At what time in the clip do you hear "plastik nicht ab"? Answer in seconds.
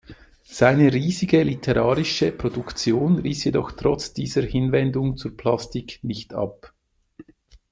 5.37-6.73